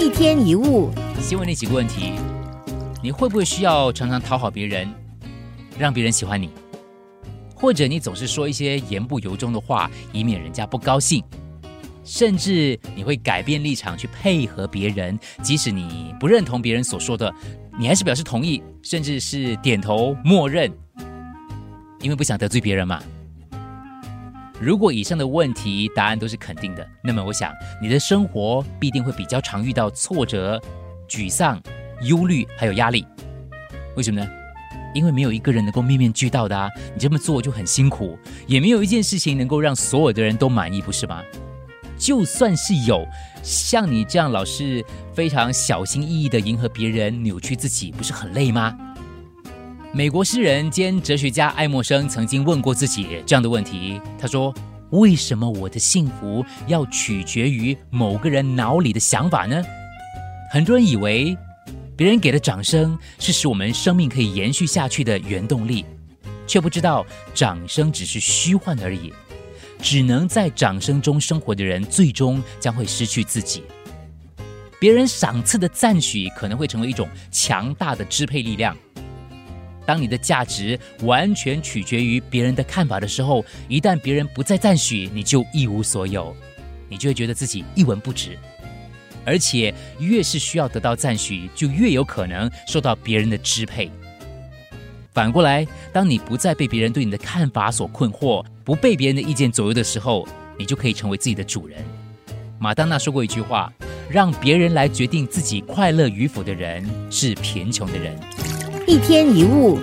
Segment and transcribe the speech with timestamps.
[0.00, 0.88] 一天一物，
[1.20, 2.14] 先问你几个问题：
[3.02, 4.88] 你会不会需要常常讨好别人，
[5.78, 6.48] 让别人喜欢你？
[7.54, 11.22] 或者你总是说一些言不由衷的话，以免人家不高兴？
[12.02, 17.30] 甚至你会改变立场去配合别人，即使你不认同别人所说的，
[17.78, 20.72] 你还是表示同意，甚至是点头默认，
[22.00, 23.02] 因为不想得罪别人嘛？
[24.60, 27.50] 如果以上的问题答案都是肯定的，那么我想
[27.80, 30.60] 你的生活必定会比较常遇到挫折、
[31.08, 31.58] 沮丧、
[32.02, 33.06] 忧虑还有压力。
[33.96, 34.30] 为什么呢？
[34.94, 36.68] 因为没有一个人能够面面俱到的啊！
[36.92, 41.22] 你这么做就很辛苦，也没有一件事情能够让所有的人都满意，不是吗？
[41.96, 43.06] 就算是有
[43.42, 44.84] 像你这样老是
[45.14, 48.76] 非常小心翼翼的迎合别人、扭曲自己，不是很累吗？
[49.92, 54.00] 美国诗人兼哲学家爱默生曾经问过自己这样的问题。
[54.16, 54.54] 他说
[54.90, 59.60] ：“为什么我的幸福要取决于某个人脑里的想法呢？”
[60.52, 61.36] 很多人以为
[61.96, 65.84] 别人给的掌声是使我们生命可以延续下去的原动力，
[66.46, 69.12] 却不知道掌声只是虚幻而已。
[69.82, 73.64] 只能在掌声中生活的人，最终将会失去自己。
[74.78, 78.76] 别人赏赐的赞许可能会成为一种强大的支配力量。
[79.90, 86.32] 当你的价值完全取决于别人的看法的时候，一旦别人不再赞许，你就一无所有，
[86.88, 88.38] 你就会觉得自己一文不值。
[89.24, 93.90] 而且，越是需要得到赞许，就越有可能受到别人的支配。
[95.12, 100.24] 反过来，当你不再被别人对你的看法所困惑，不被别人的意见左右的时候，
[100.56, 101.82] 你就可以成为自己的主人。
[102.60, 103.72] 马当娜说过一句话
[104.08, 108.16] ：“让别人来决定自己快乐与否的人，是贫穷的人。”
[108.90, 109.78] 一天一物。